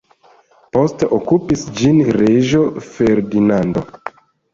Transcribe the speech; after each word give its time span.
Poste 0.77 1.09
okupis 1.17 1.65
ĝin 1.79 1.99
reĝo 2.21 2.63
Ferdinando. 2.95 3.85